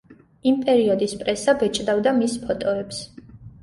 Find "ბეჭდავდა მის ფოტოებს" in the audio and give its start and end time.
1.61-3.09